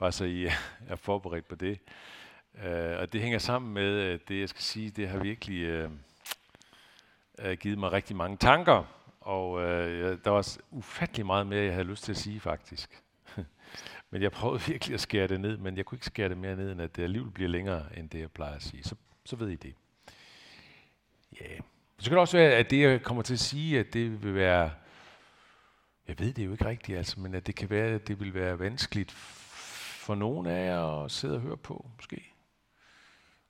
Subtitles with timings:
[0.00, 0.46] Bare så I
[0.88, 1.78] er forberedt på det.
[2.54, 5.90] Uh, og det hænger sammen med, uh, det jeg skal sige, det har virkelig uh,
[7.44, 8.84] uh, givet mig rigtig mange tanker.
[9.20, 9.62] Og uh,
[10.24, 13.02] der var ufattelig meget mere, jeg havde lyst til at sige faktisk.
[14.10, 16.56] men jeg prøvede virkelig at skære det ned, men jeg kunne ikke skære det mere
[16.56, 18.84] ned, end at det alligevel bliver længere, end det jeg plejer at sige.
[18.84, 18.94] Så,
[19.24, 19.74] så ved I det.
[21.40, 21.46] Ja.
[21.50, 21.60] Yeah.
[21.98, 24.34] Så kan det også være, at det, jeg kommer til at sige, at det vil
[24.34, 24.70] være
[26.08, 28.34] jeg ved det jo ikke rigtigt, altså, men at det kan være, at det vil
[28.34, 29.39] være vanskeligt
[30.10, 32.32] for nogen af jer at sidde og høre på, måske.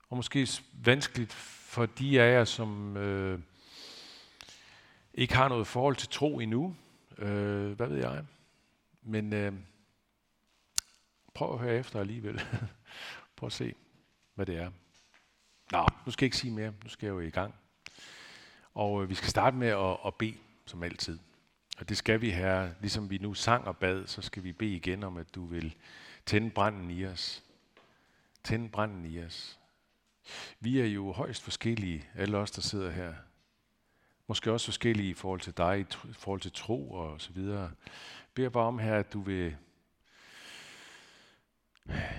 [0.09, 3.39] Og måske vanskeligt for de af jer, som øh,
[5.13, 6.75] ikke har noget forhold til tro endnu.
[7.17, 8.25] Øh, hvad ved jeg?
[9.01, 9.53] Men øh,
[11.33, 12.41] prøv at høre efter alligevel.
[13.35, 13.73] prøv at se,
[14.35, 14.71] hvad det er.
[15.71, 16.73] Nå, nu skal jeg ikke sige mere.
[16.83, 17.55] Nu skal jeg jo i gang.
[18.73, 21.19] Og øh, vi skal starte med at, at bede, som altid.
[21.81, 24.75] Og det skal vi her, ligesom vi nu sang og bad, så skal vi bede
[24.75, 25.75] igen om, at du vil
[26.25, 27.43] tænde branden i os.
[28.43, 29.59] Tænde branden i os.
[30.59, 33.15] Vi er jo højst forskellige, alle os, der sidder her.
[34.27, 37.61] Måske også forskellige i forhold til dig, i forhold til tro og så videre.
[37.61, 37.71] Jeg
[38.33, 39.57] beder bare om her, at du vil,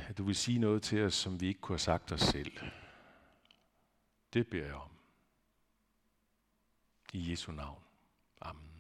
[0.09, 2.53] at du vil sige noget til os, som vi ikke kunne have sagt os selv.
[4.33, 4.91] Det beder jeg om.
[7.13, 7.83] I Jesu navn.
[8.41, 8.72] Amen.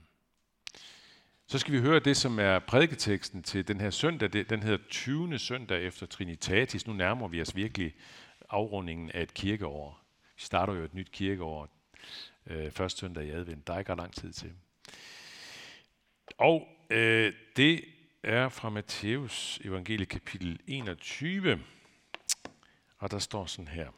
[1.52, 4.32] Så skal vi høre det, som er prædiketeksten til den her søndag.
[4.32, 5.38] Den hedder 20.
[5.38, 6.86] søndag efter Trinitatis.
[6.86, 7.94] Nu nærmer vi os virkelig
[8.50, 10.00] afrundingen af et kirkeår.
[10.36, 11.68] Vi starter jo et nyt kirkeår
[12.46, 13.66] øh, første søndag i advent.
[13.66, 14.52] Der er ikke lang tid til.
[16.38, 17.84] Og øh, det
[18.22, 21.60] er fra Matthæus evangelie kapitel 21.
[22.98, 23.88] Og der står sådan her.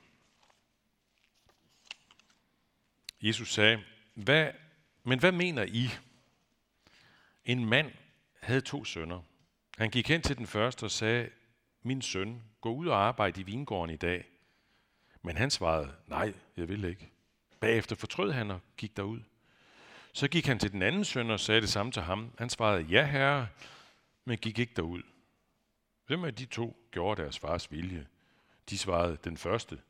[3.23, 3.83] Jesus sagde,
[4.15, 4.51] hvad,
[5.05, 5.91] men hvad mener I?
[7.45, 7.93] En mand
[8.41, 9.21] havde to sønner.
[9.79, 11.31] Han gik hen til den første og sagde,
[11.83, 14.25] min søn, gå ud og arbejde i vingården i dag.
[15.23, 17.11] Men han svarede, nej, jeg vil ikke.
[17.61, 19.21] Bagefter fortrød han og gik derud.
[20.13, 22.31] Så gik han til den anden søn og sagde det samme til ham.
[22.39, 23.49] Han svarede, ja herre,
[24.25, 25.03] men gik ikke derud.
[26.07, 28.07] Hvem af de to gjorde deres fars vilje?
[28.71, 29.81] De svarede, den første.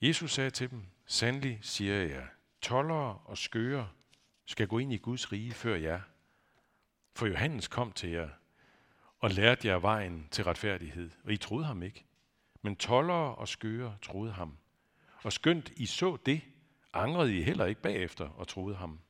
[0.00, 2.26] Jesus sagde til dem, sandelig siger jeg,
[2.62, 3.88] tollere og skøre
[4.46, 6.00] skal gå ind i Guds rige før jer.
[7.14, 8.28] For Johannes kom til jer
[9.20, 12.04] og lærte jer vejen til retfærdighed, og I troede ham ikke.
[12.62, 14.56] Men tollere og skøre troede ham.
[15.22, 16.40] Og skønt I så det,
[16.94, 19.00] angrede I heller ikke bagefter og troede ham.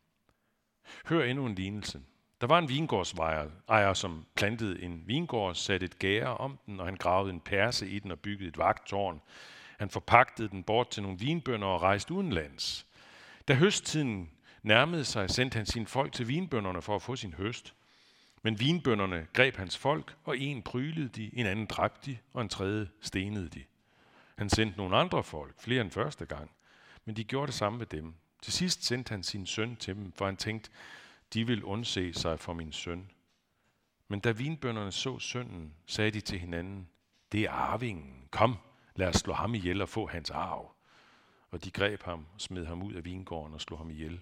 [1.06, 2.03] Hør endnu en lignelse.
[2.41, 6.97] Der var en vingårdsejer, som plantede en vingård, satte et gære om den, og han
[6.97, 9.21] gravede en perse i den og byggede et vagttårn.
[9.78, 12.87] Han forpagtede den bort til nogle vinbønder og rejste udenlands.
[13.49, 14.31] Da høsttiden
[14.62, 17.75] nærmede sig, sendte han sine folk til vinbønderne for at få sin høst.
[18.43, 22.49] Men vinbønderne greb hans folk, og en prylede de, en anden dræbte de, og en
[22.49, 23.65] tredje stenede de.
[24.37, 26.51] Han sendte nogle andre folk, flere end første gang,
[27.05, 28.15] men de gjorde det samme med dem.
[28.43, 30.71] Til sidst sendte han sin søn til dem, for han tænkte,
[31.34, 33.11] de vil undse sig for min søn.
[34.09, 36.89] Men da vinbønderne så sønnen, sagde de til hinanden,
[37.33, 38.57] det er arvingen, kom,
[38.97, 40.75] lad os slå ham ihjel og få hans arv.
[41.51, 44.21] Og de greb ham og smed ham ud af vingården og slog ham ihjel.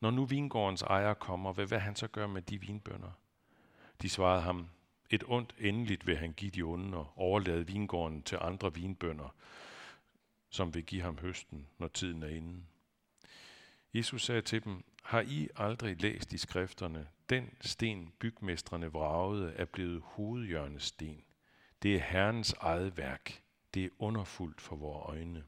[0.00, 3.10] Når nu vingårdens ejer kommer, hvad vil han så gøre med de vinbønder?
[4.02, 4.68] De svarede ham,
[5.10, 9.34] et ondt endeligt vil han give de onde og overlade vingården til andre vinbønder,
[10.50, 12.62] som vil give ham høsten, når tiden er inde.
[13.94, 19.64] Jesus sagde til dem, har I aldrig læst i skrifterne, den sten bygmestrene vragede er
[19.64, 21.24] blevet hovedhjørnesten.
[21.82, 23.42] Det er Herrens eget værk.
[23.74, 25.44] Det er underfuldt for vores øjne.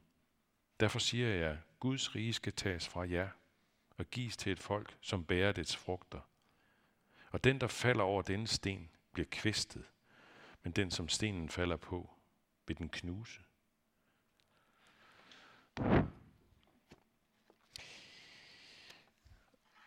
[0.79, 3.29] Derfor siger jeg, Guds rige skal tages fra jer
[3.97, 6.19] og gives til et folk, som bærer dets frugter.
[7.31, 9.83] Og den, der falder over denne sten, bliver kvæstet,
[10.63, 12.09] men den, som stenen falder på,
[12.67, 13.41] vil den knuse.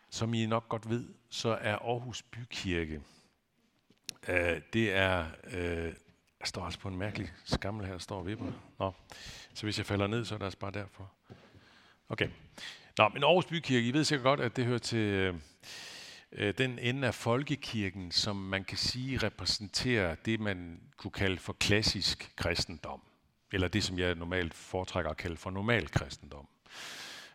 [0.09, 3.01] Som I nok godt ved, så er Aarhus Bykirke,
[4.27, 5.93] øh, det er, øh,
[6.39, 8.51] der står altså på en mærkelig skammel her, der står vipper.
[8.79, 8.93] Nå,
[9.53, 11.11] så hvis jeg falder ned, så er det altså bare derfor.
[12.09, 12.29] Okay.
[12.97, 15.35] Nå, men Aarhus Bykirke, I ved sikkert godt, at det hører til øh,
[16.31, 21.53] øh, den ende af folkekirken, som man kan sige repræsenterer det, man kunne kalde for
[21.53, 23.01] klassisk kristendom.
[23.53, 26.47] Eller det, som jeg normalt foretrækker at kalde for normal kristendom.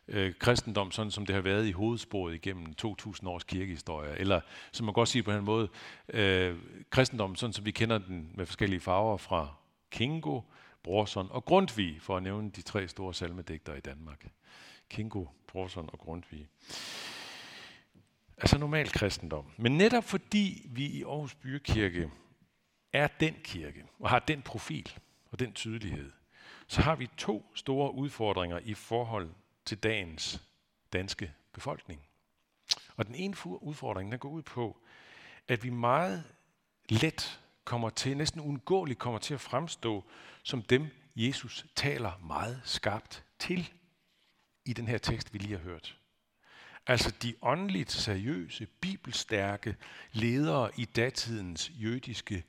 [0.09, 4.19] Øh, kristendom, sådan som det har været i hovedsporet igennem 2000 års kirkehistorie.
[4.19, 4.41] Eller,
[4.73, 5.69] som man godt sige på en måde,
[6.09, 6.57] øh,
[6.91, 9.55] kristendom, sådan som vi kender den med forskellige farver fra
[9.91, 10.41] Kingo,
[10.83, 14.27] Brorson og Grundtvig, for at nævne de tre store salmedigtere i Danmark.
[14.93, 16.49] Kingo, Brorson og Grundtvig.
[18.37, 19.53] Altså normal kristendom.
[19.57, 22.11] Men netop fordi vi i Aarhus Bykirke
[22.93, 24.93] er den kirke, og har den profil
[25.31, 26.13] og den tydelighed,
[26.67, 29.31] så har vi to store udfordringer i forhold
[29.65, 30.43] til dagens
[30.93, 32.01] danske befolkning.
[32.97, 34.79] Og den ene udfordring, den går ud på,
[35.49, 36.25] at vi meget
[36.89, 40.05] let kommer til, næsten uundgåeligt kommer til at fremstå
[40.43, 40.87] som dem,
[41.17, 43.73] Jesus taler meget skarpt til
[44.65, 45.99] i den her tekst, vi lige har hørt.
[46.87, 49.77] Altså de åndeligt seriøse, bibelstærke
[50.13, 52.45] ledere i datidens jødiske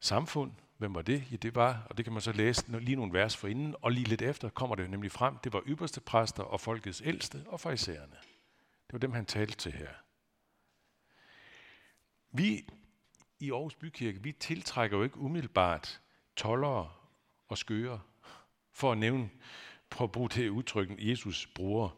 [0.00, 0.52] samfund.
[0.78, 1.24] Hvem var det?
[1.30, 3.90] Ja, det var, og det kan man så læse lige nogle vers for inden, og
[3.92, 7.60] lige lidt efter kommer det nemlig frem, det var ypperste præster og folkets ældste og
[7.60, 8.16] farisæerne.
[8.86, 9.90] Det var dem, han talte til her.
[12.32, 12.68] Vi
[13.40, 16.00] i Aarhus Bykirke, vi tiltrækker jo ikke umiddelbart
[16.36, 16.90] tollere
[17.48, 18.00] og skøre,
[18.72, 19.30] for at nævne,
[19.94, 21.88] prøv at bruge det udtryk, Jesus bruger.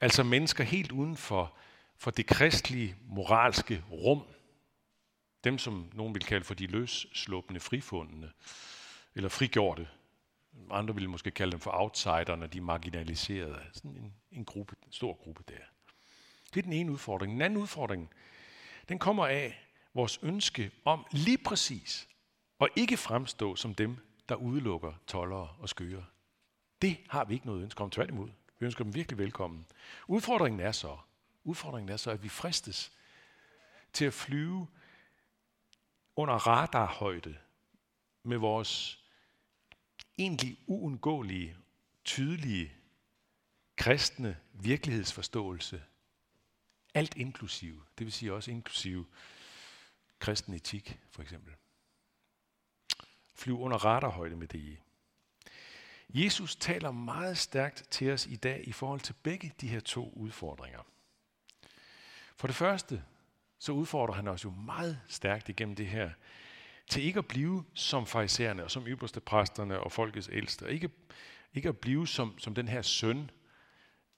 [0.00, 1.56] Altså mennesker helt uden for,
[1.96, 4.22] for det kristelige, moralske rum.
[5.44, 8.32] Dem, som nogen vil kalde for de løsslåbende frifundene,
[9.14, 9.88] eller frigjorte.
[10.70, 13.60] Andre vil måske kalde dem for outsiderne, de marginaliserede.
[13.72, 15.64] Sådan en, en, gruppe, en stor gruppe der.
[16.54, 17.32] Det er den ene udfordring.
[17.32, 18.10] Den anden udfordring,
[18.88, 22.08] den kommer af vores ønske om lige præcis
[22.60, 23.96] at ikke fremstå som dem,
[24.28, 26.04] der udelukker tollere og skøre.
[26.82, 28.28] Det har vi ikke noget ønske om, tværtimod.
[28.58, 29.66] Vi ønsker dem virkelig velkommen.
[30.06, 30.98] Udfordringen er så,
[31.44, 32.92] udfordringen er så, at vi fristes
[33.92, 34.66] til at flyve
[36.16, 37.36] under radarhøjde
[38.22, 39.04] med vores
[40.18, 41.56] egentlig uundgåelige,
[42.04, 42.72] tydelige,
[43.76, 45.82] kristne virkelighedsforståelse.
[46.94, 49.06] Alt inklusive, det vil sige også inklusive
[50.18, 51.54] kristen etik, for eksempel.
[53.34, 54.78] Flyve under radarhøjde med det i.
[56.08, 60.12] Jesus taler meget stærkt til os i dag i forhold til begge de her to
[60.16, 60.80] udfordringer.
[62.36, 63.02] For det første,
[63.58, 66.10] så udfordrer han os jo meget stærkt igennem det her,
[66.88, 70.90] til ikke at blive som farisæerne og som ypperste præsterne og folkets ældste, og ikke,
[71.54, 73.30] ikke at blive som, som den her søn,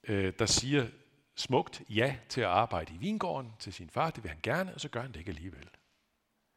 [0.08, 0.86] øh, der siger
[1.34, 4.80] smukt ja til at arbejde i vingården til sin far, det vil han gerne, og
[4.80, 5.68] så gør han det ikke alligevel.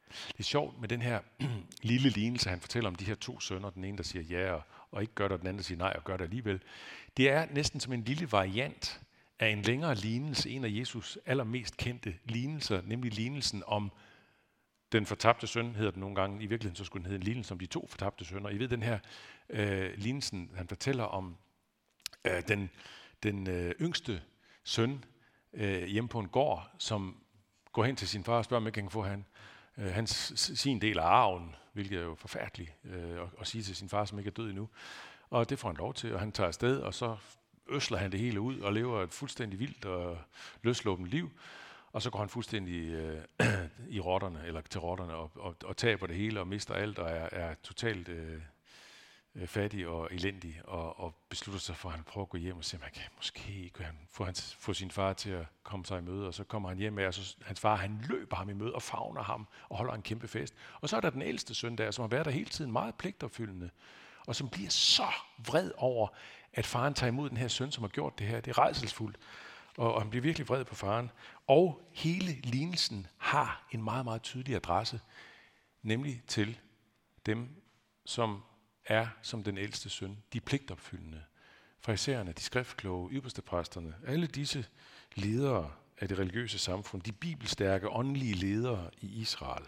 [0.08, 1.20] Det er sjovt med den her
[1.82, 4.62] lille lignelse, han fortæller om de her to sønner, den ene, der siger ja og,
[4.92, 6.62] og ikke gør det, og den anden, siger nej og gør det alligevel.
[7.16, 9.00] Det er næsten som en lille variant
[9.38, 13.92] af en længere lignelse, en af Jesus allermest kendte lignelser, nemlig lignelsen om
[14.92, 16.42] den fortabte søn, hedder den nogle gange.
[16.42, 18.50] I virkeligheden så skulle den hedde en lignelse om de to fortabte sønner.
[18.50, 18.98] I ved den her
[19.48, 21.36] øh, lignelsen, han fortæller om
[22.24, 22.70] øh, den,
[23.22, 24.22] den øh, yngste
[24.64, 25.04] søn
[25.52, 27.16] øh, hjemme på en gård, som
[27.72, 29.24] går hen til sin far og spørger, om ikke han kan få han,
[29.78, 33.76] øh, hans, sin del af arven, hvilket er jo forfærdeligt øh, at, at sige til
[33.76, 34.68] sin far, som ikke er død endnu.
[35.30, 37.16] Og det får han lov til, og han tager afsted, og så
[37.68, 40.18] øsler han det hele ud og lever et fuldstændig vildt og
[40.62, 41.30] løsluppent liv.
[41.92, 43.22] Og så går han fuldstændig øh,
[43.96, 47.10] i rotterne, eller til rotterne, og, og, og taber det hele og mister alt, og
[47.10, 48.40] er, er totalt øh,
[49.34, 52.56] øh, fattig og elendig, og, og beslutter sig for, at han prøver at gå hjem
[52.56, 55.46] og se, om han kan måske kan han få, hans, få sin far til at
[55.62, 58.04] komme sig i møde, og så kommer han hjem med, og så, hans far han
[58.08, 60.54] løber ham i møde og favner ham og holder en kæmpe fest.
[60.80, 62.94] Og så er der den ældste søn der, som har været der hele tiden meget
[62.94, 63.70] pligtopfyldende,
[64.26, 65.06] og som bliver så
[65.46, 66.08] vred over,
[66.52, 68.40] at faren tager imod den her søn, som har gjort det her.
[68.40, 69.16] Det er rejselsfuldt,
[69.76, 71.10] og, og han bliver virkelig vred på faren.
[71.46, 75.00] Og hele lignelsen har en meget, meget tydelig adresse,
[75.82, 76.58] nemlig til
[77.26, 77.48] dem,
[78.04, 78.42] som
[78.90, 81.22] er som den ældste søn, de pligtopfyldende.
[81.80, 84.66] Fraisererne, de skriftkloge, ypperste præsterne, alle disse
[85.14, 89.64] ledere af det religiøse samfund, de bibelstærke, åndelige ledere i Israel.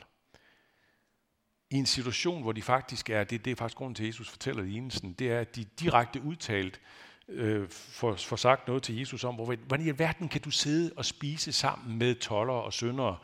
[1.71, 4.29] I en situation, hvor de faktisk er, det, det er faktisk grunden til, at Jesus
[4.29, 6.81] fortæller lignelsen, det er, at de direkte udtalt
[7.29, 10.93] øh, får, får sagt noget til Jesus om, hvor, hvordan i alverden kan du sidde
[10.97, 13.19] og spise sammen med toller og syndere,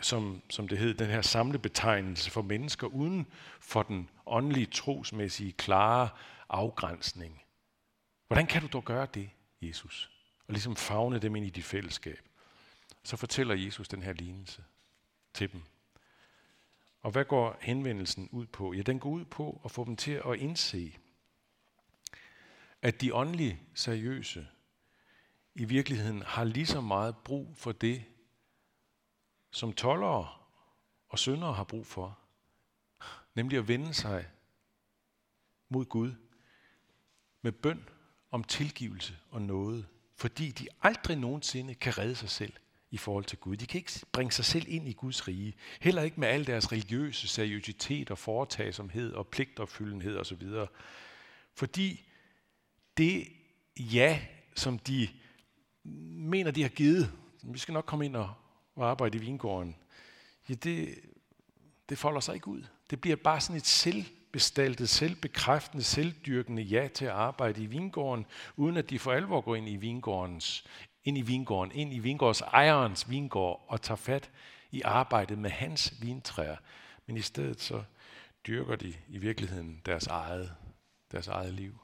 [0.00, 3.26] som, som det hed, den her samlebetegnelse for mennesker uden
[3.60, 6.08] for den åndelige, trosmæssige, klare
[6.48, 7.42] afgrænsning.
[8.26, 9.30] Hvordan kan du dog gøre det,
[9.62, 10.10] Jesus?
[10.46, 12.20] Og ligesom fagne dem ind i dit fællesskab.
[13.02, 14.64] Så fortæller Jesus den her lignelse
[15.34, 15.62] til dem.
[17.00, 18.72] Og hvad går henvendelsen ud på?
[18.72, 20.96] Ja, den går ud på at få dem til at indse,
[22.82, 24.46] at de åndelige seriøse
[25.54, 28.04] i virkeligheden har lige så meget brug for det,
[29.58, 30.28] som tollere
[31.08, 32.18] og syndere har brug for,
[33.34, 34.26] nemlig at vende sig
[35.68, 36.12] mod Gud
[37.42, 37.88] med bøn
[38.30, 39.86] om tilgivelse og noget,
[40.16, 42.52] fordi de aldrig nogensinde kan redde sig selv
[42.90, 43.56] i forhold til Gud.
[43.56, 45.54] De kan ikke bringe sig selv ind i Guds rige.
[45.80, 50.48] Heller ikke med al deres religiøse seriøsitet og foretagsomhed og pligtopfyldenhed osv.
[51.54, 52.08] Fordi
[52.96, 53.28] det
[53.78, 55.08] ja, som de
[55.84, 57.12] mener, de har givet,
[57.42, 58.34] vi skal nok komme ind og
[58.78, 59.76] og arbejde i vingården,
[60.48, 60.98] ja, det,
[61.88, 62.62] det folder sig ikke ud.
[62.90, 68.76] Det bliver bare sådan et selvbestaltet, selvbekræftende, selvdyrkende ja til at arbejde i vingården, uden
[68.76, 70.64] at de for alvor går ind i vingårdens,
[71.04, 74.30] ind i vingården, ind i vingårds ejerens vingård og tager fat
[74.70, 76.56] i arbejdet med hans vintræer.
[77.06, 77.82] Men i stedet så
[78.46, 80.54] dyrker de i virkeligheden deres eget,
[81.12, 81.78] deres eget liv.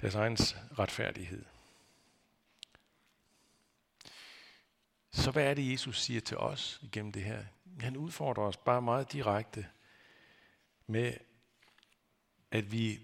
[0.00, 0.36] Deres egen
[0.78, 1.44] retfærdighed.
[5.22, 7.44] Så hvad er det, Jesus siger til os igennem det her?
[7.80, 9.66] Han udfordrer os bare meget direkte
[10.86, 11.14] med,
[12.50, 13.00] at vi,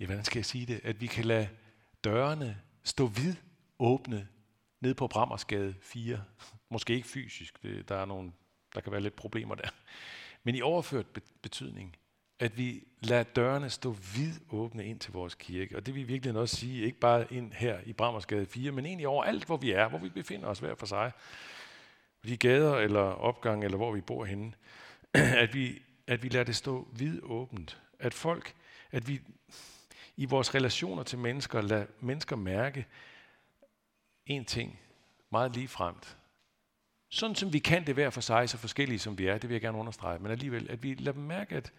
[0.00, 1.48] ja, hvordan skal jeg sige det, at vi kan lade
[2.04, 3.34] dørene stå vid
[3.78, 4.28] åbne
[4.80, 6.24] ned på Brammersgade 4.
[6.68, 8.32] Måske ikke fysisk, det, der, er nogle,
[8.74, 9.68] der kan være lidt problemer der.
[10.42, 11.06] Men i overført
[11.42, 11.96] betydning,
[12.40, 15.76] at vi lader dørene stå vid åbne ind til vores kirke.
[15.76, 19.08] Og det vil virkelig også sige, ikke bare ind her i Brammersgade 4, men egentlig
[19.08, 21.12] overalt, hvor vi er, hvor vi befinder os hver for sig.
[22.24, 24.52] De gader eller opgang, eller hvor vi bor henne.
[25.14, 27.80] At vi, at vi lader det stå vid åbent.
[27.98, 28.54] At folk,
[28.90, 29.20] at vi
[30.16, 32.86] i vores relationer til mennesker, lader mennesker mærke
[34.26, 34.80] en ting
[35.30, 36.16] meget ligefremt.
[37.08, 39.54] Sådan som vi kan det hver for sig, så forskellige som vi er, det vil
[39.54, 41.72] jeg gerne understrege, men alligevel, at vi lader dem mærke, at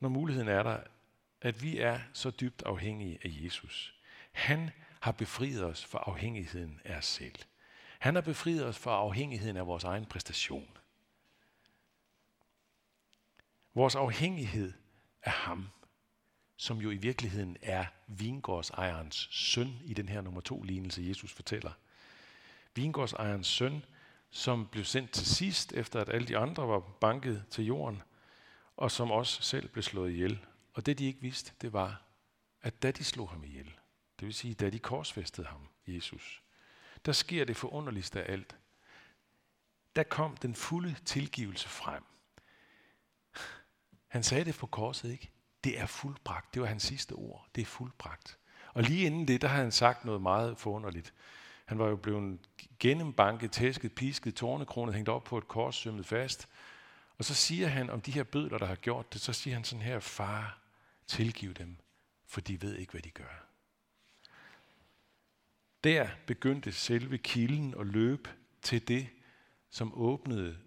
[0.00, 0.80] når muligheden er der,
[1.40, 3.94] at vi er så dybt afhængige af Jesus.
[4.32, 7.34] Han har befriet os for afhængigheden af os selv.
[7.98, 10.76] Han har befriet os for afhængigheden af vores egen præstation.
[13.74, 14.72] Vores afhængighed
[15.22, 15.68] af ham,
[16.56, 21.72] som jo i virkeligheden er vingårdsejerens søn i den her nummer to lignelse, Jesus fortæller.
[22.74, 23.84] Vingårdsejerens søn,
[24.30, 28.02] som blev sendt til sidst, efter at alle de andre var banket til jorden,
[28.80, 30.46] og som også selv blev slået ihjel.
[30.74, 32.02] Og det de ikke vidste, det var,
[32.62, 33.74] at da de slog ham ihjel,
[34.20, 36.42] det vil sige, da de korsfæstede ham, Jesus,
[37.06, 38.56] der sker det forunderligste af alt.
[39.96, 42.04] Der kom den fulde tilgivelse frem.
[44.08, 45.30] Han sagde det på korset, ikke?
[45.64, 46.54] Det er fuldbragt.
[46.54, 47.46] Det var hans sidste ord.
[47.54, 48.38] Det er fuldbragt.
[48.74, 51.14] Og lige inden det, der har han sagt noget meget forunderligt.
[51.64, 52.38] Han var jo blevet
[52.78, 56.48] gennembanket, tæsket, pisket, tårnekronet, hængt op på et kors, sømmet fast.
[57.20, 59.64] Og så siger han om de her bødler, der har gjort det, så siger han
[59.64, 60.58] sådan her, far,
[61.06, 61.76] tilgiv dem,
[62.26, 63.46] for de ved ikke, hvad de gør.
[65.84, 68.30] Der begyndte selve kilden at løbe
[68.62, 69.08] til det,
[69.70, 70.58] som åbnede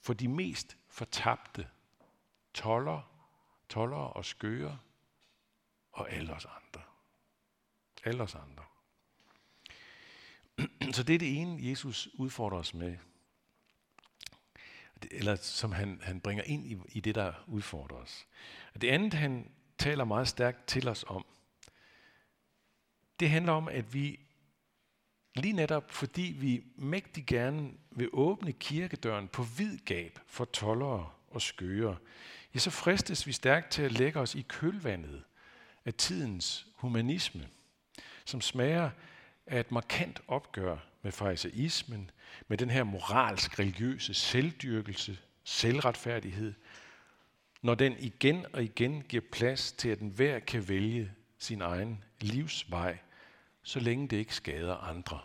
[0.00, 1.68] for de mest fortabte
[2.54, 3.02] toller,
[3.68, 4.78] toller og skøre
[5.92, 6.82] og alle os andre.
[8.04, 8.64] Alle os andre.
[10.96, 12.96] Så det er det ene, Jesus udfordrer os med
[15.10, 18.26] eller som han, han bringer ind i, i det, der udfordrer os.
[18.74, 21.26] Og det andet, han taler meget stærkt til os om,
[23.20, 24.20] det handler om, at vi
[25.34, 31.42] lige netop, fordi vi mægtig gerne vil åbne kirkedøren på vid gab for tollere og
[31.42, 31.96] skøre,
[32.54, 35.24] ja, så fristes vi stærkt til at lægge os i kølvandet
[35.84, 37.48] af tidens humanisme,
[38.24, 38.90] som smager
[39.46, 42.10] er et markant opgør med fariseismen,
[42.48, 46.54] med den her moralsk religiøse selvdyrkelse, selvretfærdighed,
[47.62, 52.98] når den igen og igen giver plads til, at enhver kan vælge sin egen livsvej,
[53.62, 55.20] så længe det ikke skader andre.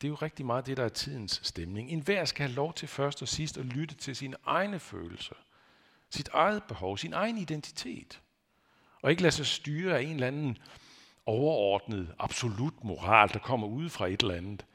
[0.00, 1.90] Det er jo rigtig meget det, der er tidens stemning.
[1.90, 5.34] En hver skal have lov til først og sidst at lytte til sine egne følelser,
[6.10, 8.20] sit eget behov, sin egen identitet.
[9.02, 10.58] Og ikke lade sig styre af en eller anden
[11.30, 14.66] overordnet, absolut moral, der kommer ud fra et eller andet.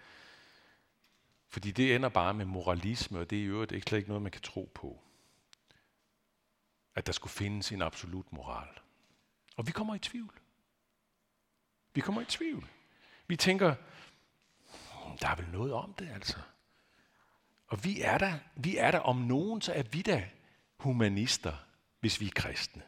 [1.47, 4.21] Fordi det ender bare med moralisme, og det er i øvrigt ikke, slet ikke noget,
[4.21, 5.01] man kan tro på.
[6.95, 8.67] At der skulle findes en absolut moral.
[9.57, 10.33] Og vi kommer i tvivl.
[11.93, 12.67] Vi kommer i tvivl.
[13.27, 16.37] Vi tænker, hmm, der er vel noget om det altså.
[17.67, 20.29] Og vi er der, vi er der om nogen, så er vi da
[20.77, 21.53] humanister,
[21.99, 22.81] hvis vi er kristne.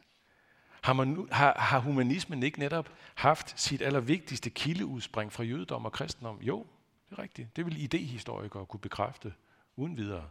[0.87, 6.41] Har, man, har, har humanismen ikke netop haft sit allervigtigste kildeudspring fra jødedom og kristendom?
[6.41, 6.67] Jo,
[7.09, 7.55] det er rigtigt.
[7.55, 9.33] Det vil idehistorikere kunne bekræfte
[9.75, 10.29] uden videre.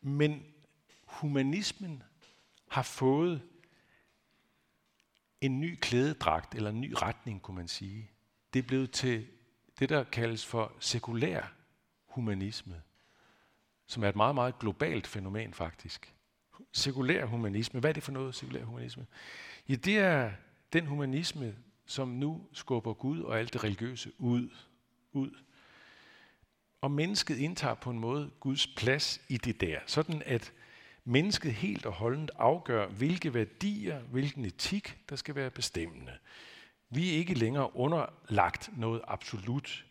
[0.00, 0.44] Men
[1.04, 2.02] humanismen
[2.68, 3.42] har fået
[5.40, 8.10] en ny klædedragt, eller en ny retning, kunne man sige.
[8.52, 9.26] Det er blevet til
[9.78, 11.52] det, der kaldes for sekulær
[12.06, 12.82] humanisme,
[13.86, 16.15] som er et meget, meget globalt fænomen faktisk.
[16.76, 19.06] Sekulær humanisme, hvad er det for noget, sekulær humanisme?
[19.68, 20.30] Ja, det er
[20.72, 21.54] den humanisme,
[21.86, 24.48] som nu skubber Gud og alt det religiøse ud
[25.12, 25.30] ud.
[26.80, 30.52] Og mennesket indtager på en måde Guds plads i det der, sådan at
[31.04, 36.12] mennesket helt og holdent afgør, hvilke værdier, hvilken etik, der skal være bestemmende.
[36.90, 39.84] Vi er ikke længere underlagt noget absolut.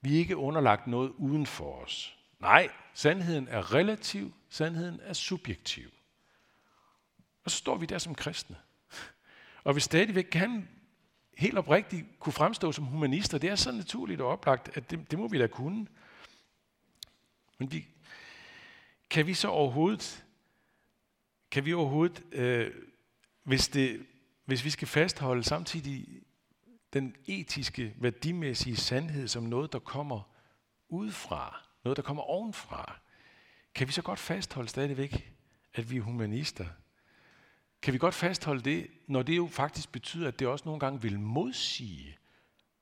[0.00, 2.18] Vi er ikke underlagt noget uden for os.
[2.40, 5.90] Nej, sandheden er relativ, Sandheden er subjektiv.
[7.44, 8.56] Og så står vi der som kristne.
[9.64, 10.68] Og vi stadigvæk kan
[11.36, 13.38] helt oprigtigt kunne fremstå som humanister.
[13.38, 15.86] Det er så naturligt og oplagt, at det, det må vi da kunne.
[17.58, 17.86] Men vi,
[19.10, 20.24] kan vi så overhovedet,
[21.50, 22.74] kan vi overhovedet, øh,
[23.42, 24.06] hvis, det,
[24.44, 26.22] hvis vi skal fastholde samtidig
[26.92, 30.20] den etiske, værdimæssige sandhed som noget, der kommer
[30.88, 32.98] udefra, noget, der kommer ovenfra,
[33.74, 35.32] kan vi så godt fastholde stadigvæk,
[35.74, 36.66] at vi er humanister?
[37.84, 41.02] Kan vi godt fastholde det, når det jo faktisk betyder, at det også nogle gange
[41.02, 42.18] vil modsige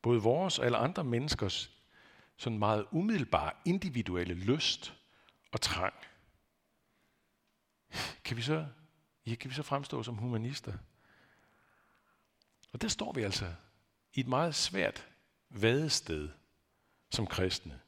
[0.02, 1.70] både vores og alle andre menneskers
[2.36, 4.94] sådan meget umiddelbare individuelle lyst
[5.52, 5.94] og trang?
[8.24, 8.66] Kan vi så,
[9.26, 10.72] ja, kan vi så fremstå som humanister?
[12.72, 13.54] Og der står vi altså
[14.14, 15.08] i et meget svært
[15.50, 16.28] vadested
[17.10, 17.80] som kristne.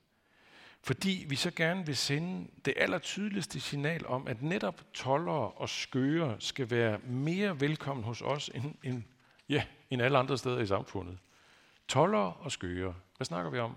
[0.85, 6.37] Fordi vi så gerne vil sende det allertydeligste signal om, at netop tollere og skøre
[6.39, 9.03] skal være mere velkommen hos os end, end,
[9.49, 11.19] ja, end alle andre steder i samfundet.
[11.89, 12.95] Tollere og skøre.
[13.17, 13.77] Hvad snakker vi om?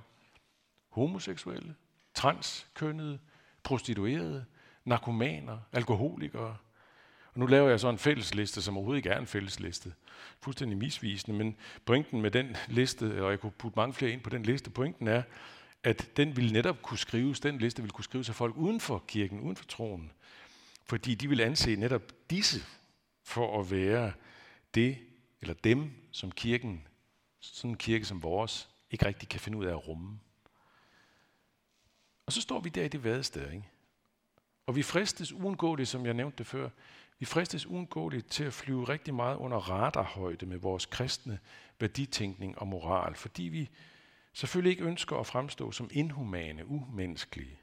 [0.90, 1.76] Homoseksuelle,
[2.14, 3.20] transkønnede,
[3.64, 4.46] prostituerede,
[4.86, 6.58] narkomaner, alkoholikere.
[7.34, 9.94] Og nu laver jeg så en fællesliste, som overhovedet ikke er en fællesliste.
[10.40, 14.30] Fuldstændig misvisende, men pointen med den liste, og jeg kunne putte mange flere ind på
[14.30, 15.24] den liste, pointen er,
[15.84, 19.04] at den ville netop kunne skrives, den liste ville kunne skrives af folk uden for
[19.08, 20.12] kirken, uden for troen.
[20.86, 22.60] Fordi de ville anse netop disse
[23.24, 24.14] for at være
[24.76, 24.98] det,
[25.42, 26.88] eller dem, som kirken,
[27.40, 30.20] sådan en kirke som vores, ikke rigtig kan finde ud af at rumme.
[32.26, 33.70] Og så står vi der i det vadested, ikke?
[34.66, 36.70] Og vi fristes uundgåeligt, som jeg nævnte det før,
[37.20, 41.40] vi fristes uundgåeligt til at flyve rigtig meget under radarhøjde med vores kristne
[41.80, 43.70] værditænkning og moral, fordi vi
[44.38, 47.60] selvfølgelig ikke ønsker at fremstå som inhumane, umenneskelige.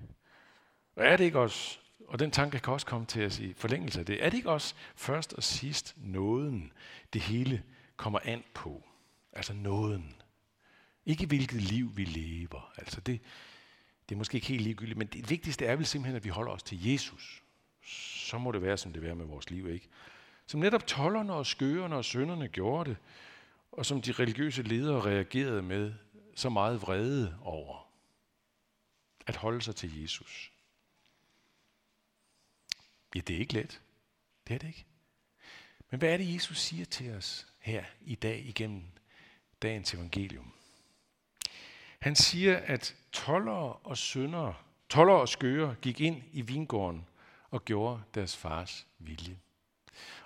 [0.97, 1.78] Og er det ikke også,
[2.09, 4.50] og den tanke kan også komme til os sige forlængelse af det, er det ikke
[4.50, 6.73] også først og sidst nåden,
[7.13, 7.63] det hele
[7.97, 8.84] kommer an på?
[9.32, 10.15] Altså nåden.
[11.06, 12.73] Ikke hvilket liv vi lever.
[12.76, 13.21] Altså det,
[14.08, 16.52] det er måske ikke helt ligegyldigt, men det vigtigste er vel simpelthen, at vi holder
[16.52, 17.43] os til Jesus.
[18.26, 19.89] Så må det være, som det er med vores liv, ikke?
[20.47, 22.97] Som netop tollerne og skørerne og sønderne gjorde det,
[23.73, 25.93] og som de religiøse ledere reagerede med
[26.34, 27.88] så meget vrede over.
[29.26, 30.52] At holde sig til Jesus.
[33.14, 33.82] Ja, det er ikke let.
[34.49, 34.84] Det er det ikke.
[35.90, 38.82] Men hvad er det, Jesus siger til os her i dag igennem
[39.62, 40.52] dagens evangelium?
[41.99, 44.54] Han siger, at tollere og syndere,
[44.88, 47.06] tollere og skøre gik ind i vingården
[47.50, 49.38] og gjorde deres fars vilje.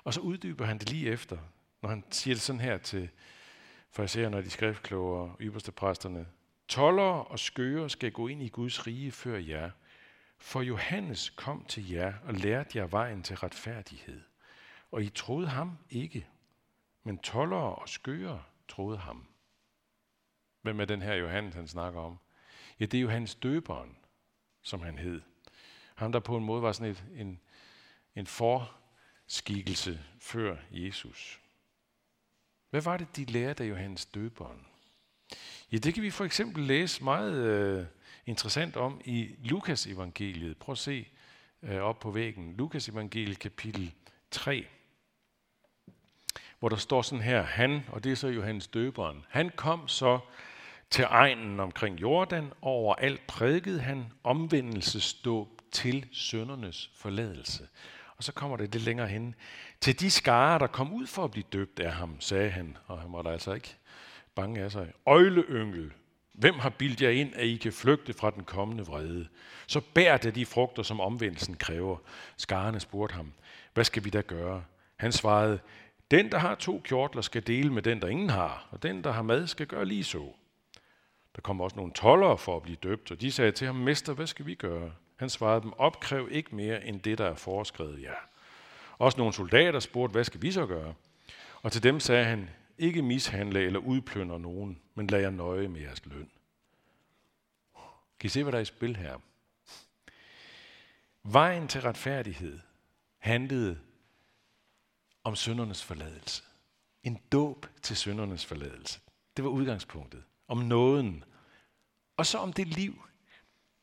[0.04, 1.38] Og så uddyber han det lige efter,
[1.82, 3.10] når han siger det sådan her til
[3.98, 6.26] Farisererne og de skriftkloge og ypperste præsterne.
[6.68, 9.70] Tollere og skøger skal gå ind i Guds rige før jer,
[10.38, 14.20] for Johannes kom til jer og lærte jer vejen til retfærdighed.
[14.90, 16.26] Og I troede ham ikke,
[17.04, 19.26] men tollere og skøger troede ham.
[20.62, 22.18] Hvem er den her Johannes, han snakker om?
[22.80, 23.96] Ja, det er Johannes døberen,
[24.62, 25.20] som han hed.
[25.94, 27.40] Ham, der på en måde var sådan et, en,
[28.14, 31.40] en forskikkelse før Jesus.
[32.70, 34.66] Hvad var det, de lærte af Johannes døberen?
[35.72, 37.86] Ja, det kan vi for eksempel læse meget øh,
[38.26, 40.56] interessant om i Lukas evangeliet.
[40.56, 41.08] Prøv at se
[41.62, 42.54] øh, op på væggen.
[42.56, 43.92] Lukas evangeliet kapitel
[44.30, 44.66] 3
[46.58, 50.18] hvor der står sådan her, han, og det er så Johannes døberen, han kom så
[50.90, 57.68] til egnen omkring Jordan, og overalt prædikede han omvendelsesdåb til søndernes forladelse.
[58.18, 59.34] Og så kommer det lidt længere hen.
[59.80, 63.00] Til de skarer, der kom ud for at blive døbt af ham, sagde han, og
[63.00, 63.76] han var der altså ikke
[64.34, 64.92] bange af sig.
[65.06, 65.92] Øjleyngel,
[66.32, 69.28] hvem har bildt jer ind, at I kan flygte fra den kommende vrede?
[69.66, 71.96] Så bær det de frugter, som omvendelsen kræver.
[72.36, 73.32] Skarerne spurgte ham,
[73.74, 74.64] hvad skal vi da gøre?
[74.96, 75.58] Han svarede,
[76.10, 79.12] den, der har to kjortler, skal dele med den, der ingen har, og den, der
[79.12, 80.32] har mad, skal gøre lige så.
[81.36, 84.12] Der kom også nogle tollere for at blive døbt, og de sagde til ham, Mester,
[84.12, 84.92] hvad skal vi gøre?
[85.18, 88.10] Han svarede dem, opkræv ikke mere end det, der er foreskrevet jer.
[88.10, 88.14] Ja.
[88.98, 90.94] Også nogle soldater spurgte, hvad skal vi så gøre?
[91.62, 95.80] Og til dem sagde han, ikke mishandle eller udplyndre nogen, men lad jer nøje med
[95.80, 96.30] jeres løn.
[98.20, 99.18] Kan I se, hvad der er i spil her?
[101.22, 102.58] Vejen til retfærdighed
[103.18, 103.80] handlede
[105.24, 106.42] om syndernes forladelse.
[107.02, 109.00] En dåb til syndernes forladelse.
[109.36, 110.22] Det var udgangspunktet.
[110.48, 111.24] Om nåden.
[112.16, 113.02] Og så om det liv,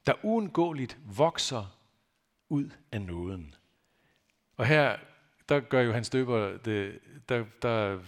[0.08, 1.78] der uundgåeligt vokser
[2.50, 3.56] ud af nåden.
[4.58, 4.98] Og her,
[5.50, 8.00] der gør jo hans døber, det, der, der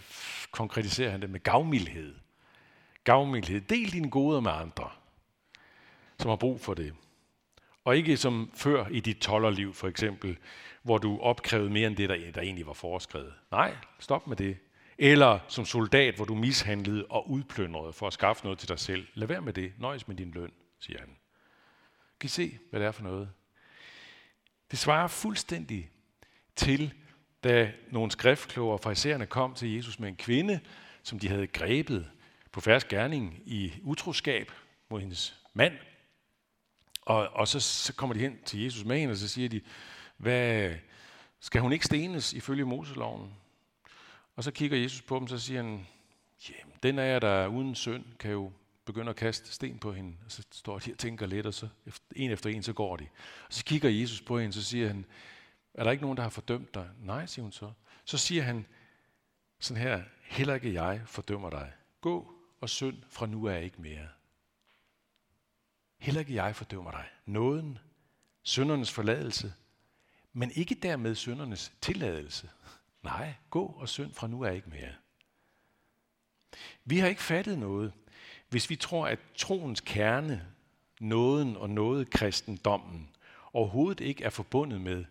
[0.50, 2.14] konkretiserer han det med gavmildhed.
[3.04, 3.60] Gavmildhed.
[3.60, 4.90] Del dine goder med andre,
[6.18, 6.94] som har brug for det.
[7.84, 10.38] Og ikke som før i dit tollerliv for eksempel,
[10.82, 13.34] hvor du opkrævede mere end det, der, der egentlig var foreskrevet.
[13.50, 14.58] Nej, stop med det.
[14.98, 19.06] Eller som soldat, hvor du mishandlede og udplyndrede for at skaffe noget til dig selv.
[19.14, 19.72] Lad være med det.
[19.78, 21.16] Nøjes med din løn, siger han.
[22.20, 23.30] Kan I se, hvad det er for noget?
[24.70, 25.90] Det svarer fuldstændig
[26.56, 26.94] til,
[27.44, 30.60] da nogle skriftkloge fra isærne kom til Jesus med en kvinde,
[31.02, 32.10] som de havde grebet
[32.52, 34.52] på færds gerning i utroskab
[34.88, 35.74] mod hendes mand.
[37.02, 39.60] Og, og så, så kommer de hen til Jesus med hende, og så siger de,
[40.16, 40.74] hvad,
[41.40, 43.34] skal hun ikke stenes ifølge Moseloven?
[44.36, 45.86] Og så kigger Jesus på dem, så siger han,
[46.48, 48.52] jamen, den af jer, der er uden synd, kan jo
[48.88, 50.16] begynder at kaste sten på hende.
[50.24, 51.68] Og så står de og tænker lidt, og så
[52.16, 53.06] en efter en, så går de.
[53.46, 55.04] Og så kigger Jesus på hende, så siger han,
[55.74, 56.90] er der ikke nogen, der har fordømt dig?
[57.00, 57.72] Nej, siger hun så.
[58.04, 58.66] Så siger han
[59.58, 61.72] sådan her, heller ikke jeg fordømmer dig.
[62.00, 64.08] Gå og synd fra nu af ikke mere.
[65.98, 67.08] Heller ikke jeg fordømmer dig.
[67.26, 67.78] Nåden,
[68.42, 69.54] syndernes forladelse,
[70.32, 72.50] men ikke dermed syndernes tilladelse.
[73.02, 74.94] Nej, gå og synd fra nu af ikke mere.
[76.84, 77.92] Vi har ikke fattet noget,
[78.48, 80.46] hvis vi tror, at troens kerne,
[81.00, 83.08] nåden og noget kristendommen,
[83.52, 85.04] overhovedet ikke er forbundet med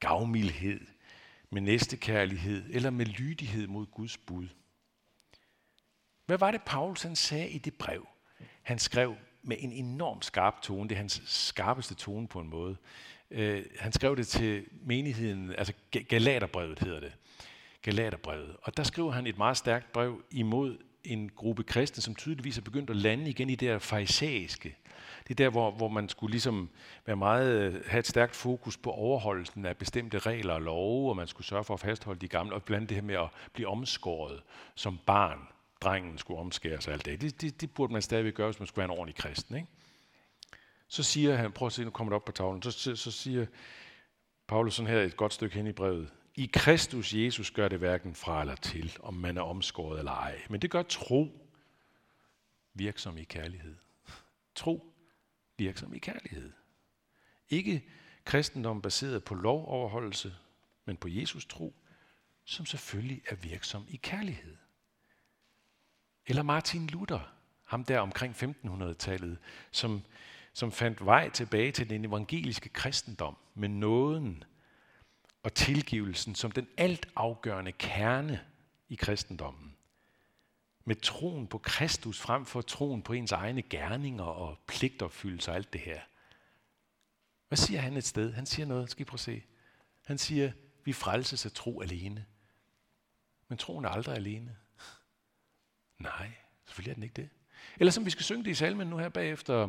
[0.00, 0.80] gavmildhed,
[1.50, 4.48] med næstekærlighed eller med lydighed mod Guds bud.
[6.26, 8.08] Hvad var det, Paulus han sagde i det brev?
[8.62, 12.76] Han skrev med en enorm skarp tone, det er hans skarpeste tone på en måde.
[13.30, 15.72] Uh, han skrev det til menigheden, altså
[16.08, 17.12] Galaterbrevet hedder det.
[17.82, 18.56] Galaterbrevet.
[18.62, 22.62] Og der skriver han et meget stærkt brev imod en gruppe kristne, som tydeligvis er
[22.62, 24.76] begyndt at lande igen i det der farisæiske.
[25.28, 26.70] Det er der, hvor, hvor man skulle ligesom
[27.06, 31.16] være meget, øh, have et stærkt fokus på overholdelsen af bestemte regler og love, og
[31.16, 33.68] man skulle sørge for at fastholde de gamle, og blandt det her med at blive
[33.68, 34.42] omskåret
[34.74, 35.38] som barn.
[35.80, 37.20] Drengen skulle omskæres og alt det.
[37.20, 39.56] Det, det, det burde man stadigvæk gøre, hvis man skulle være en ordentlig kristen.
[39.56, 39.68] Ikke?
[40.88, 43.10] Så siger han, prøv at se, nu kommer det op på tavlen, så, så, så
[43.10, 43.46] siger
[44.46, 48.14] Paulus sådan her et godt stykke hen i brevet, i Kristus Jesus gør det hverken
[48.14, 50.42] fra eller til, om man er omskåret eller ej.
[50.50, 51.50] Men det gør tro
[52.74, 53.76] virksom i kærlighed.
[54.54, 54.94] Tro
[55.56, 56.52] virksom i kærlighed.
[57.48, 57.84] Ikke
[58.24, 60.34] kristendom baseret på lovoverholdelse,
[60.84, 61.74] men på Jesus tro,
[62.44, 64.56] som selvfølgelig er virksom i kærlighed.
[66.26, 67.32] Eller Martin Luther,
[67.64, 69.38] ham der omkring 1500-tallet,
[69.70, 70.02] som,
[70.52, 74.44] som fandt vej tilbage til den evangeliske kristendom med nåden,
[75.46, 78.44] og tilgivelsen som den altafgørende kerne
[78.88, 79.76] i kristendommen.
[80.84, 85.72] Med troen på Kristus frem for troen på ens egne gerninger og pligtopfyldelse og alt
[85.72, 86.00] det her.
[87.48, 88.32] Hvad siger han et sted?
[88.32, 89.42] Han siger noget, skal I prøve at se.
[90.04, 90.52] Han siger,
[90.84, 92.26] vi frelses af tro alene.
[93.48, 94.56] Men troen er aldrig alene.
[95.98, 96.30] Nej,
[96.64, 97.28] selvfølgelig er den ikke det.
[97.76, 99.68] Eller som vi skal synge det i salmen nu her bagefter,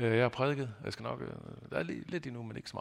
[0.00, 1.28] Øh, jeg har prædiket, jeg skal nok, øh,
[1.70, 2.76] der er lidt endnu, men ikke så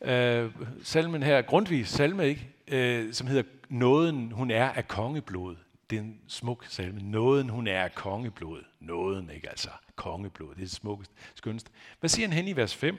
[0.00, 0.44] meget.
[0.44, 2.50] Øh, salmen her, grundvis salme, ikke?
[2.68, 5.56] Øh, som hedder Nåden, hun er af kongeblod.
[5.90, 7.00] Det er en smuk salme.
[7.00, 8.64] Nåden, hun er af kongeblod.
[8.80, 10.48] Nåden, ikke altså kongeblod.
[10.48, 11.70] Det er det smukkeste, skønste.
[12.00, 12.98] Hvad siger han hen i vers 5?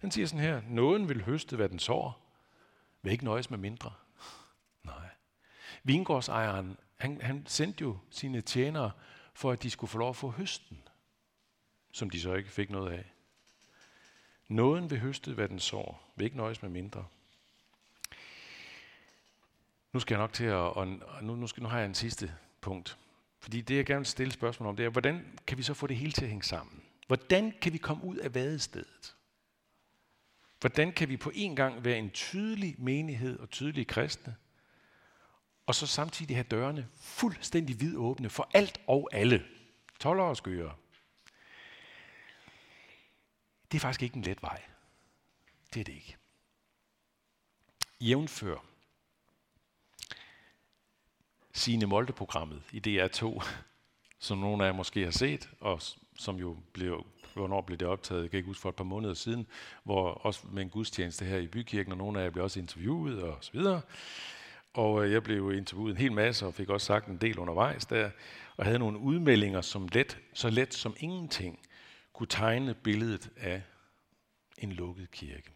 [0.00, 2.32] Han siger sådan her, Nåden vil høste, hvad den sår.
[3.02, 3.92] Vil ikke nøjes med mindre.
[4.84, 5.08] Nej.
[5.84, 8.90] Vingårdsejeren, han, han sendte jo sine tjenere
[9.34, 10.78] for, at de skulle få lov at få høsten
[11.96, 13.04] som de så ikke fik noget af.
[14.48, 17.06] Nåden vil høste, hvad den sår, vil ikke nøjes med mindre.
[19.92, 20.86] Nu skal jeg nok til at, og
[21.22, 22.98] nu, nu, skal, nu har jeg en sidste punkt.
[23.38, 25.86] Fordi det, jeg gerne vil stille spørgsmål om, det er, hvordan kan vi så få
[25.86, 26.82] det hele til at hænge sammen?
[27.06, 29.16] Hvordan kan vi komme ud af vadestedet?
[30.60, 34.36] Hvordan kan vi på en gang være en tydelig menighed og tydelige kristne,
[35.66, 39.44] og så samtidig have dørene fuldstændig vidåbne for alt og alle?
[40.00, 40.40] 12 års
[43.76, 44.62] det er faktisk ikke en let vej.
[45.74, 46.16] Det er det ikke.
[48.00, 48.64] Jævnfør
[51.52, 53.44] sine Molde-programmet i DR2,
[54.18, 55.82] som nogle af jer måske har set, og
[56.16, 59.14] som jo blev, hvornår blev det optaget, jeg kan ikke huske, for et par måneder
[59.14, 59.46] siden,
[59.84, 63.22] hvor også med en gudstjeneste her i bykirken, og nogle af jer blev også interviewet
[63.22, 63.80] og så videre.
[64.74, 67.86] Og øh, jeg blev interviewet en hel masse, og fik også sagt en del undervejs
[67.86, 68.10] der,
[68.56, 71.65] og havde nogle udmeldinger, som let, så let som ingenting
[72.16, 73.62] kunne tegne billedet af
[74.58, 75.50] en lukket kirke.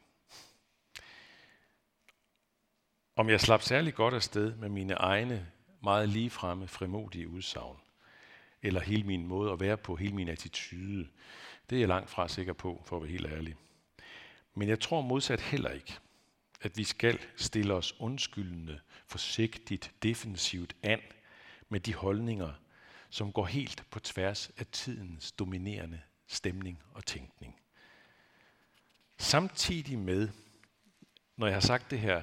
[3.16, 5.46] Om jeg slap særlig godt af sted med mine egne,
[5.82, 7.76] meget ligefremme, frimodige udsagn,
[8.62, 11.08] eller hele min måde at være på, hele min attitude,
[11.70, 13.56] det er jeg langt fra sikker på, for at være helt ærlig.
[14.54, 15.98] Men jeg tror modsat heller ikke,
[16.60, 21.00] at vi skal stille os undskyldende, forsigtigt, defensivt an
[21.68, 22.52] med de holdninger,
[23.10, 27.60] som går helt på tværs af tidens dominerende stemning og tænkning.
[29.18, 30.28] Samtidig med,
[31.36, 32.22] når jeg har sagt det her,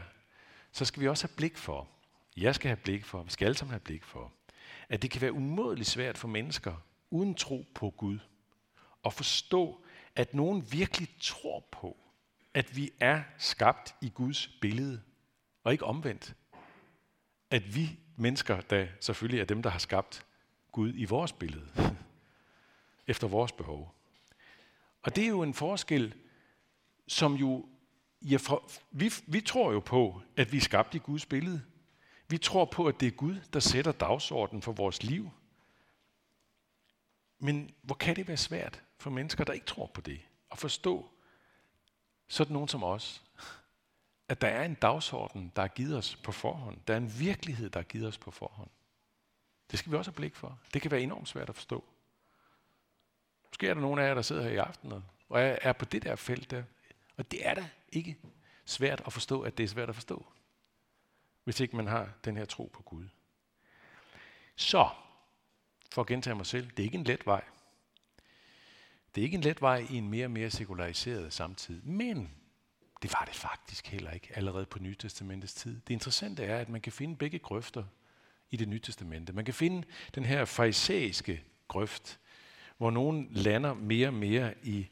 [0.72, 1.90] så skal vi også have blik for,
[2.38, 4.34] jeg skal have blik for, vi skal alle sammen have blik for,
[4.90, 6.76] at det kan være umådeligt svært for mennesker
[7.10, 8.20] uden tro på Gud
[9.06, 9.84] at forstå,
[10.16, 11.98] at nogen virkelig tror på,
[12.54, 15.02] at vi er skabt i Guds billede,
[15.64, 16.36] og ikke omvendt.
[17.52, 20.26] At vi mennesker, der selvfølgelig er dem, der har skabt
[20.72, 21.68] Gud i vores billede,
[23.08, 23.97] efter vores behov.
[25.02, 26.16] Og det er jo en forskel,
[27.08, 27.70] som jo,
[28.22, 31.64] ja, for, vi, vi tror jo på, at vi er skabt i Guds billede.
[32.28, 35.30] Vi tror på, at det er Gud, der sætter dagsordenen for vores liv.
[37.40, 41.10] Men hvor kan det være svært for mennesker, der ikke tror på det, at forstå
[42.28, 43.24] sådan nogen som os,
[44.30, 46.78] at der er en dagsorden, der er givet os på forhånd.
[46.88, 48.70] Der er en virkelighed, der er givet os på forhånd.
[49.72, 50.60] Det skal vi også have blik for.
[50.74, 51.84] Det kan være enormt svært at forstå.
[53.58, 54.92] Måske er der nogen af jer, der sidder her i aften
[55.30, 56.64] og er på det der felt der.
[57.16, 58.18] Og det er da ikke
[58.66, 60.26] svært at forstå, at det er svært at forstå.
[61.44, 63.08] Hvis ikke man har den her tro på Gud.
[64.56, 64.90] Så,
[65.92, 67.44] for at gentage mig selv, det er ikke en let vej.
[69.16, 71.82] Det er ikke en let vej i en mere og mere sekulariseret samtid.
[71.82, 72.32] Men
[73.02, 75.82] det var det faktisk heller ikke allerede på Nytestamentets tid.
[75.88, 77.84] Det interessante er, at man kan finde begge grøfter
[78.50, 79.34] i det Nye Testamente.
[79.34, 82.20] Man kan finde den her farisæiske grøft,
[82.78, 84.88] hvor nogen lander mere og mere i,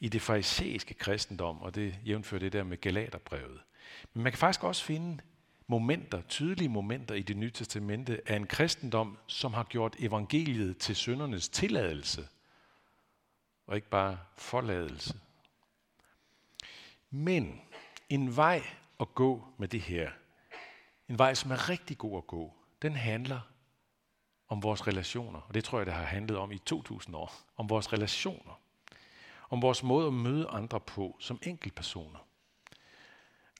[0.00, 3.60] i det farisæiske kristendom, og det jævnfører det der med Galaterbrevet.
[4.14, 5.22] Men man kan faktisk også finde
[5.66, 10.96] momenter, tydelige momenter i det nye testamente af en kristendom, som har gjort evangeliet til
[10.96, 12.28] søndernes tilladelse,
[13.66, 15.14] og ikke bare forladelse.
[17.10, 17.60] Men
[18.08, 18.62] en vej
[19.00, 20.10] at gå med det her,
[21.08, 23.40] en vej, som er rigtig god at gå, den handler
[24.48, 25.40] om vores relationer.
[25.40, 27.32] Og det tror jeg, det har handlet om i 2000 år.
[27.56, 28.60] Om vores relationer.
[29.50, 32.18] Om vores måde at møde andre på som enkeltpersoner.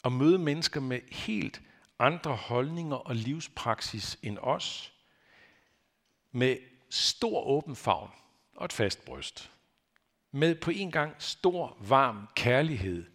[0.05, 1.63] At møde mennesker med helt
[1.99, 4.93] andre holdninger og livspraksis end os.
[6.33, 6.57] Med
[6.91, 8.11] stor åben favn
[8.57, 9.51] og et fast bryst.
[10.33, 13.07] Med på en gang stor, varm kærlighed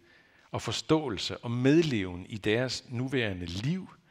[0.50, 3.88] og forståelse og medleven i deres nuværende liv–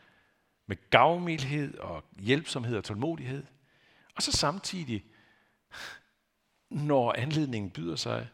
[0.72, 3.44] med gavmildhed og hjælpsomhed og tålmodighed.
[4.16, 5.06] Og så samtidig,
[6.70, 8.28] når anledningen byder sig,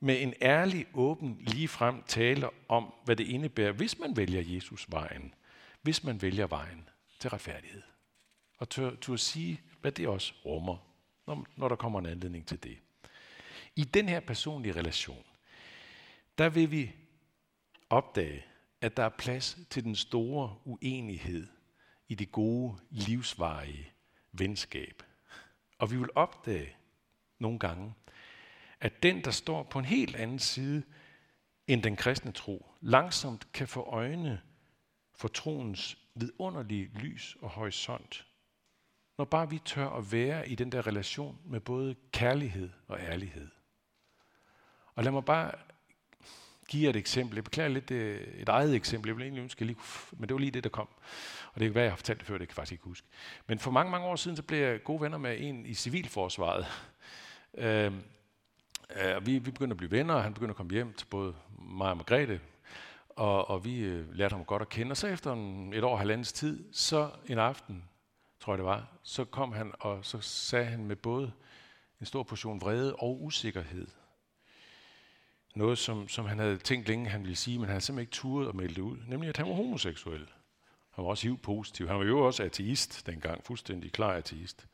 [0.00, 5.34] med en ærlig, åben, ligefrem tale om, hvad det indebærer, hvis man vælger Jesus vejen,
[5.82, 6.88] hvis man vælger vejen
[7.20, 7.82] til retfærdighed.
[8.58, 10.76] Og tør, tør sige, hvad det også rummer,
[11.26, 12.78] når, når der kommer en anledning til det.
[13.76, 15.24] I den her personlige relation,
[16.38, 16.92] der vil vi
[17.90, 18.44] opdage,
[18.80, 21.55] at der er plads til den store uenighed
[22.08, 23.92] i det gode, livsvarige
[24.32, 25.02] venskab.
[25.78, 26.76] Og vi vil opdage
[27.38, 27.94] nogle gange,
[28.80, 30.82] at den, der står på en helt anden side
[31.66, 34.42] end den kristne tro, langsomt kan få øjne
[35.14, 38.26] for troens vidunderlige lys og horisont.
[39.18, 43.48] Når bare vi tør at være i den der relation med både kærlighed og ærlighed.
[44.94, 45.52] Og lad mig bare
[46.68, 47.36] give et eksempel.
[47.36, 49.08] Jeg beklager lidt øh, et eget eksempel.
[49.08, 49.78] Jeg vil egentlig ønske, lige
[50.12, 50.88] men det var lige det, der kom.
[51.54, 53.06] Og det kan være, jeg har fortalt det før, det kan jeg faktisk ikke huske.
[53.46, 56.66] Men for mange, mange år siden, så blev jeg gode venner med en i civilforsvaret.
[57.58, 57.92] Øh,
[58.96, 61.34] øh, vi, vi begyndte at blive venner, og han begyndte at komme hjem til både
[61.58, 62.40] mig og Margrethe,
[63.08, 64.92] og, og vi øh, lærte ham godt at kende.
[64.92, 67.84] Og så efter en, et år og halvandets tid, så en aften,
[68.40, 71.32] tror jeg det var, så kom han, og så sagde han med både
[72.00, 73.86] en stor portion vrede og usikkerhed,
[75.56, 78.14] noget, som, som han havde tænkt længe, han ville sige, men han havde simpelthen ikke
[78.14, 80.26] turet at melde det ud, nemlig at han var homoseksuel.
[80.90, 81.88] Han var også HIV-positiv.
[81.88, 84.66] Han var jo også ateist dengang, fuldstændig klar ateist.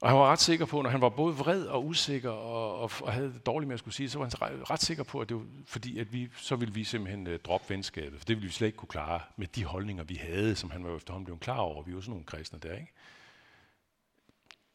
[0.00, 2.90] Og han var ret sikker på, når han var både vred og usikker og, og,
[3.02, 5.28] og havde det dårligt med at skulle sige, så var han ret, sikker på, at
[5.28, 8.18] det var fordi, at vi, så ville vi simpelthen uh, droppe venskabet.
[8.18, 10.84] For det ville vi slet ikke kunne klare med de holdninger, vi havde, som han
[10.84, 11.82] var efterhånden blevet klar over.
[11.82, 12.92] Vi var sådan nogle kristne der, ikke?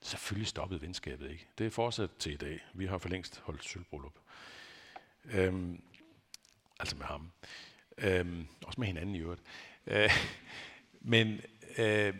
[0.01, 1.47] Selvfølgelig stoppede venskabet ikke.
[1.57, 2.59] Det er fortsat til i dag.
[2.73, 4.13] Vi har for længst holdt sølvbryllup.
[5.25, 5.83] Øhm,
[6.79, 7.31] altså med ham.
[7.97, 9.41] Øhm, også med hinanden i øvrigt.
[9.87, 10.09] Øh,
[11.13, 11.41] men
[11.77, 12.13] øh,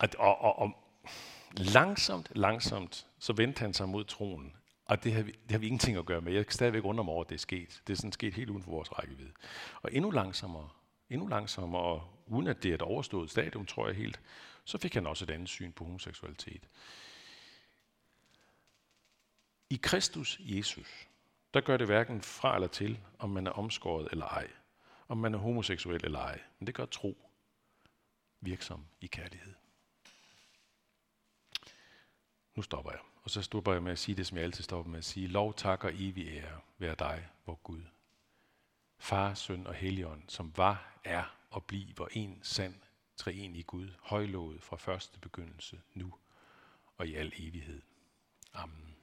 [0.00, 0.72] at, og, og, og
[1.56, 4.52] langsomt, langsomt, så vendte han sig mod troen.
[4.84, 6.32] Og det har, vi, det har vi ingenting at gøre med.
[6.32, 7.82] Jeg kan stadigvæk undre mig over, at det er sket.
[7.86, 9.32] Det er sådan sket helt uden for vores rækkevidde.
[9.82, 10.68] Og endnu langsommere,
[11.10, 14.20] endnu langsommere, og uden at det er et overstået stadium, tror jeg helt,
[14.64, 16.68] så fik han også et andet syn på homoseksualitet.
[19.70, 21.08] I Kristus Jesus,
[21.56, 24.50] der gør det hverken fra eller til, om man er omskåret eller ej,
[25.08, 26.40] om man er homoseksuel eller ej.
[26.58, 27.30] Men det gør tro
[28.40, 29.54] virksom i kærlighed.
[32.54, 33.00] nu stopper jeg.
[33.22, 35.26] Og så stopper jeg med at sige det, som jeg altid stopper med at sige.
[35.26, 37.82] Lov, tak og evig ære være dig, vor Gud.
[38.98, 42.74] Far, søn og helligånd, som var, er og bliver en sand
[43.16, 46.14] treenig Gud, højlovet fra første begyndelse, nu
[46.96, 47.82] og i al evighed.
[48.52, 48.95] Amen.